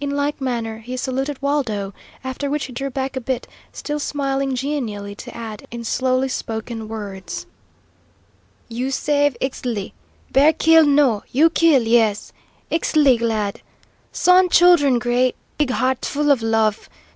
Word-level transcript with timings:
In 0.00 0.10
like 0.10 0.40
manner 0.40 0.78
he 0.78 0.96
saluted 0.96 1.40
Waldo, 1.40 1.94
after 2.24 2.50
which 2.50 2.64
he 2.64 2.72
drew 2.72 2.90
back 2.90 3.14
a 3.14 3.20
bit, 3.20 3.46
still 3.72 4.00
smiling 4.00 4.56
genially, 4.56 5.14
to 5.14 5.32
add, 5.36 5.64
in 5.70 5.84
slowly 5.84 6.28
spoken 6.28 6.88
words: 6.88 7.46
"You 8.66 8.90
save 8.90 9.36
Ixtli. 9.40 9.92
Bear 10.32 10.52
kill 10.54 10.84
no; 10.84 11.22
you 11.30 11.50
kill 11.50 11.82
yes! 11.84 12.32
Ixtli 12.68 13.16
glad. 13.20 13.60
Sun 14.10 14.48
Children 14.48 14.98
great 14.98 15.36
big 15.56 15.70
heart 15.70 16.04
full 16.04 16.32
of 16.32 16.42
love. 16.42 16.88